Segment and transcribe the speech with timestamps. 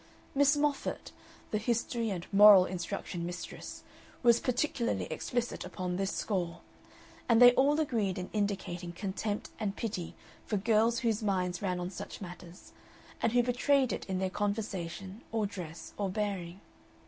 [0.33, 1.11] Miss Moffatt,
[1.51, 3.83] the history and moral instruction mistress,
[4.23, 6.61] was particularly explicit upon this score,
[7.29, 11.91] and they all agreed in indicating contempt and pity for girls whose minds ran on
[11.91, 12.71] such matters,
[13.21, 16.61] and who betrayed it in their conversation or dress or bearing.